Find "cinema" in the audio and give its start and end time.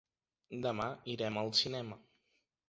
1.61-2.01